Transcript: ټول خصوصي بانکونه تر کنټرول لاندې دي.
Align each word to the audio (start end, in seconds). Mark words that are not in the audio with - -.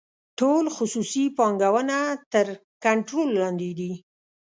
ټول 0.39 0.65
خصوصي 0.75 1.23
بانکونه 1.37 1.97
تر 2.31 2.47
کنټرول 2.85 3.27
لاندې 3.41 3.69
دي. 3.79 3.91